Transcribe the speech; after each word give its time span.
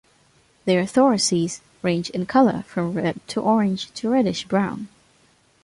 Their 0.65 0.87
thoraces 0.87 1.61
range 1.83 2.09
in 2.09 2.25
color 2.25 2.63
from 2.63 2.93
red 2.93 3.19
to 3.27 3.39
orange 3.41 3.91
to 3.93 4.09
reddish 4.09 4.45
brown. 4.47 4.87